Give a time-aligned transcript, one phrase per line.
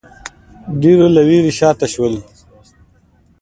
[0.81, 2.13] ډېرو له وېرې شا ته شول